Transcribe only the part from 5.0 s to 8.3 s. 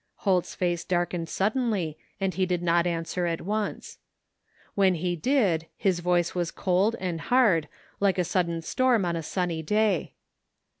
did his voice was cold and hard like a